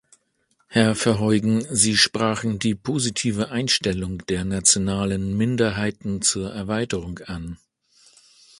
Herr 0.67 0.95
Verheugen, 0.95 1.63
Sie 1.69 1.95
sprachen 1.95 2.57
die 2.57 2.73
positive 2.73 3.51
Einstellung 3.51 4.25
der 4.25 4.45
nationalen 4.45 5.37
Minderheiten 5.37 6.23
zur 6.23 6.51
Erweiterung 6.51 7.19
an. 7.19 7.59